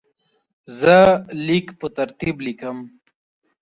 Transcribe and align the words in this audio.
زه 0.79 0.97
لیک 1.45 1.67
په 1.79 1.87
ترتیب 1.97 2.35
لیکم. 2.45 2.77